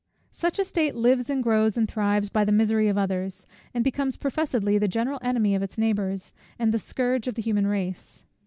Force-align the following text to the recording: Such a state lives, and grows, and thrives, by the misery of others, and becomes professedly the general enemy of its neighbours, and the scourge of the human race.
Such 0.31 0.57
a 0.57 0.63
state 0.65 0.95
lives, 0.95 1.29
and 1.29 1.43
grows, 1.43 1.77
and 1.77 1.87
thrives, 1.87 2.29
by 2.31 2.43
the 2.43 2.51
misery 2.51 2.87
of 2.87 2.97
others, 2.97 3.45
and 3.71 3.83
becomes 3.83 4.17
professedly 4.17 4.79
the 4.79 4.87
general 4.87 5.19
enemy 5.21 5.53
of 5.53 5.61
its 5.61 5.77
neighbours, 5.77 6.33
and 6.57 6.71
the 6.71 6.79
scourge 6.79 7.27
of 7.27 7.35
the 7.35 7.41
human 7.43 7.67
race. 7.67 8.25